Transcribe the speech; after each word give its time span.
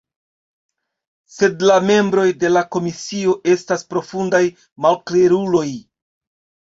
Sed 1.33 1.65
la 1.71 1.75
membroj 1.89 2.25
de 2.43 2.51
la 2.53 2.63
komisio 2.77 3.35
estas 3.57 3.85
profundaj 3.95 4.43
malkleruloj. 4.87 5.67